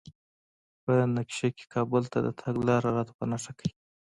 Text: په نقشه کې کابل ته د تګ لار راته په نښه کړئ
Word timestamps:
په 0.83 0.93
نقشه 1.15 1.47
کې 1.57 1.65
کابل 1.73 2.03
ته 2.11 2.19
د 2.25 2.27
تګ 2.41 2.55
لار 2.67 2.83
راته 2.97 3.13
په 3.19 3.25
نښه 3.31 3.51
کړئ 3.59 3.71